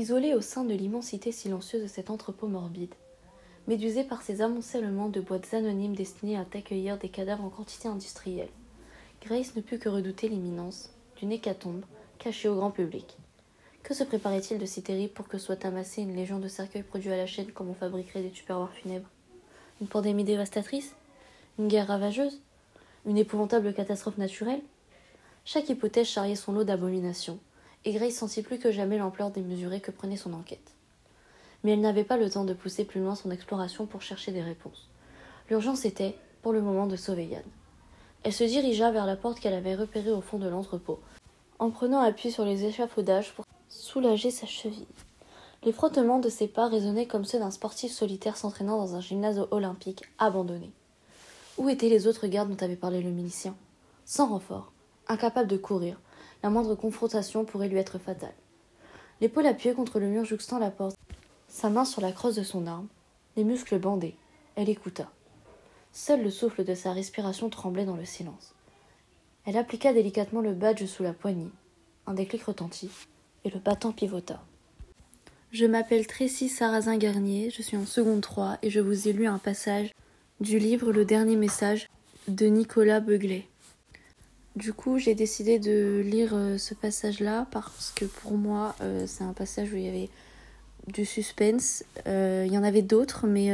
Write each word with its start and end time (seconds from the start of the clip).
Isolé 0.00 0.32
au 0.32 0.40
sein 0.40 0.64
de 0.64 0.72
l'immensité 0.72 1.30
silencieuse 1.30 1.82
de 1.82 1.86
cet 1.86 2.08
entrepôt 2.08 2.48
morbide, 2.48 2.94
médusé 3.68 4.02
par 4.02 4.22
ces 4.22 4.40
amoncellements 4.40 5.10
de 5.10 5.20
boîtes 5.20 5.52
anonymes 5.52 5.94
destinées 5.94 6.38
à 6.38 6.46
accueillir 6.54 6.96
des 6.96 7.10
cadavres 7.10 7.44
en 7.44 7.50
quantité 7.50 7.86
industrielle, 7.86 8.48
Grace 9.20 9.54
ne 9.56 9.60
put 9.60 9.78
que 9.78 9.90
redouter 9.90 10.30
l'imminence 10.30 10.88
d'une 11.16 11.32
hécatombe 11.32 11.84
cachée 12.18 12.48
au 12.48 12.54
grand 12.54 12.70
public. 12.70 13.18
Que 13.82 13.92
se 13.92 14.02
préparait-il 14.02 14.56
de 14.56 14.64
si 14.64 14.80
terrible 14.82 15.12
pour 15.12 15.28
que 15.28 15.36
soit 15.36 15.66
amassée 15.66 16.00
une 16.00 16.16
légion 16.16 16.38
de 16.38 16.48
cercueils 16.48 16.82
produits 16.82 17.12
à 17.12 17.18
la 17.18 17.26
chaîne 17.26 17.52
comme 17.52 17.68
on 17.68 17.74
fabriquerait 17.74 18.22
des 18.22 18.30
tupperwares 18.30 18.72
funèbres? 18.72 19.10
Une 19.82 19.86
pandémie 19.86 20.24
dévastatrice? 20.24 20.94
Une 21.58 21.68
guerre 21.68 21.88
ravageuse? 21.88 22.40
Une 23.04 23.18
épouvantable 23.18 23.74
catastrophe 23.74 24.16
naturelle? 24.16 24.62
Chaque 25.44 25.68
hypothèse 25.68 26.06
charriait 26.06 26.36
son 26.36 26.52
lot 26.52 26.64
d'abominations, 26.64 27.38
et 27.84 27.92
Grace 27.92 28.14
sentit 28.14 28.42
plus 28.42 28.58
que 28.58 28.72
jamais 28.72 28.98
l'ampleur 28.98 29.30
démesurée 29.30 29.80
que 29.80 29.90
prenait 29.90 30.16
son 30.16 30.32
enquête. 30.32 30.74
Mais 31.64 31.72
elle 31.72 31.80
n'avait 31.80 32.04
pas 32.04 32.16
le 32.16 32.30
temps 32.30 32.44
de 32.44 32.54
pousser 32.54 32.84
plus 32.84 33.00
loin 33.00 33.14
son 33.14 33.30
exploration 33.30 33.86
pour 33.86 34.02
chercher 34.02 34.32
des 34.32 34.42
réponses. 34.42 34.88
L'urgence 35.48 35.84
était, 35.84 36.14
pour 36.42 36.52
le 36.52 36.62
moment, 36.62 36.86
de 36.86 36.96
sauver 36.96 37.26
Yann. 37.26 37.42
Elle 38.22 38.32
se 38.32 38.44
dirigea 38.44 38.90
vers 38.90 39.06
la 39.06 39.16
porte 39.16 39.40
qu'elle 39.40 39.54
avait 39.54 39.74
repérée 39.74 40.12
au 40.12 40.20
fond 40.20 40.38
de 40.38 40.48
l'entrepôt, 40.48 41.00
en 41.58 41.70
prenant 41.70 42.00
appui 42.00 42.30
sur 42.30 42.44
les 42.44 42.64
échafaudages 42.64 43.32
pour 43.32 43.44
soulager 43.68 44.30
sa 44.30 44.46
cheville. 44.46 44.86
Les 45.62 45.72
frottements 45.72 46.20
de 46.20 46.28
ses 46.28 46.48
pas 46.48 46.68
résonnaient 46.68 47.06
comme 47.06 47.24
ceux 47.24 47.38
d'un 47.38 47.50
sportif 47.50 47.92
solitaire 47.92 48.36
s'entraînant 48.36 48.78
dans 48.78 48.94
un 48.94 49.00
gymnase 49.00 49.46
olympique 49.50 50.04
abandonné. 50.18 50.70
Où 51.58 51.68
étaient 51.68 51.90
les 51.90 52.06
autres 52.06 52.26
gardes 52.26 52.48
dont 52.48 52.64
avait 52.64 52.76
parlé 52.76 53.02
le 53.02 53.10
milicien? 53.10 53.54
Sans 54.06 54.28
renfort, 54.28 54.72
incapable 55.08 55.48
de 55.48 55.58
courir, 55.58 56.00
la 56.42 56.50
moindre 56.50 56.74
confrontation 56.74 57.44
pourrait 57.44 57.68
lui 57.68 57.78
être 57.78 57.98
fatale. 57.98 58.34
L'épaule 59.20 59.46
appuyée 59.46 59.74
contre 59.74 60.00
le 60.00 60.06
mur 60.06 60.24
jouxtant 60.24 60.58
la 60.58 60.70
porte, 60.70 60.96
sa 61.48 61.68
main 61.68 61.84
sur 61.84 62.00
la 62.00 62.12
crosse 62.12 62.36
de 62.36 62.42
son 62.42 62.66
arme, 62.66 62.88
les 63.36 63.44
muscles 63.44 63.78
bandés, 63.78 64.16
elle 64.56 64.68
écouta. 64.68 65.10
Seul 65.92 66.22
le 66.22 66.30
souffle 66.30 66.64
de 66.64 66.74
sa 66.74 66.92
respiration 66.92 67.50
tremblait 67.50 67.84
dans 67.84 67.96
le 67.96 68.04
silence. 68.04 68.54
Elle 69.44 69.56
appliqua 69.56 69.92
délicatement 69.92 70.40
le 70.40 70.52
badge 70.52 70.84
sous 70.86 71.02
la 71.02 71.12
poignée. 71.12 71.50
Un 72.06 72.14
déclic 72.14 72.42
retentit, 72.44 72.90
et 73.44 73.50
le 73.50 73.58
battant 73.58 73.92
pivota. 73.92 74.40
Je 75.50 75.66
m'appelle 75.66 76.06
Tracy 76.06 76.48
Sarrazin 76.48 76.96
Garnier, 76.96 77.50
je 77.50 77.62
suis 77.62 77.76
en 77.76 77.84
seconde 77.84 78.20
3 78.20 78.58
et 78.62 78.70
je 78.70 78.78
vous 78.78 79.08
ai 79.08 79.12
lu 79.12 79.26
un 79.26 79.38
passage 79.38 79.92
du 80.38 80.58
livre 80.58 80.92
Le 80.92 81.04
dernier 81.04 81.36
message 81.36 81.88
de 82.28 82.46
Nicolas 82.46 83.00
Beuglet. 83.00 83.49
Du 84.56 84.72
coup, 84.72 84.98
j'ai 84.98 85.14
décidé 85.14 85.60
de 85.60 86.02
lire 86.04 86.30
euh, 86.34 86.58
ce 86.58 86.74
passage-là 86.74 87.46
parce 87.52 87.92
que 87.94 88.04
pour 88.04 88.32
moi, 88.32 88.74
euh, 88.80 89.04
c'est 89.06 89.22
un 89.22 89.32
passage 89.32 89.72
où 89.72 89.76
il 89.76 89.84
y 89.84 89.88
avait 89.88 90.08
du 90.88 91.04
suspense. 91.04 91.84
Euh, 92.08 92.44
il 92.46 92.52
y 92.52 92.58
en 92.58 92.64
avait 92.64 92.82
d'autres, 92.82 93.26
mais 93.28 93.50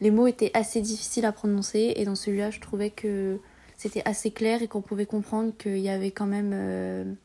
les 0.00 0.10
mots 0.10 0.26
étaient 0.26 0.50
assez 0.54 0.80
difficiles 0.80 1.26
à 1.26 1.32
prononcer 1.32 1.92
et 1.96 2.04
dans 2.04 2.14
celui-là, 2.14 2.50
je 2.50 2.60
trouvais 2.60 2.90
que 2.90 3.38
c'était 3.76 4.02
assez 4.06 4.30
clair 4.30 4.62
et 4.62 4.68
qu'on 4.68 4.80
pouvait 4.80 5.06
comprendre 5.06 5.52
qu'il 5.58 5.78
y 5.78 5.90
avait 5.90 6.10
quand 6.10 6.26
même 6.26 7.16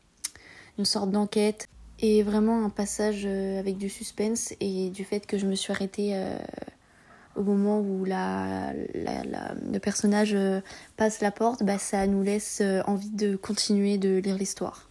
une 0.77 0.85
sorte 0.85 1.11
d'enquête 1.11 1.67
et 1.99 2.23
vraiment 2.23 2.65
un 2.65 2.69
passage 2.69 3.25
avec 3.25 3.77
du 3.77 3.89
suspense 3.89 4.53
et 4.59 4.89
du 4.89 5.05
fait 5.05 5.25
que 5.25 5.37
je 5.37 5.45
me 5.45 5.55
suis 5.55 5.71
arrêtée 5.71 6.13
au 7.35 7.43
moment 7.43 7.79
où 7.79 8.05
la, 8.05 8.73
le 8.73 9.77
personnage 9.79 10.35
passe 10.97 11.21
la 11.21 11.31
porte, 11.31 11.63
bah, 11.63 11.77
ça 11.77 12.07
nous 12.07 12.23
laisse 12.23 12.61
envie 12.85 13.09
de 13.09 13.35
continuer 13.35 13.97
de 13.97 14.17
lire 14.17 14.37
l'histoire. 14.37 14.89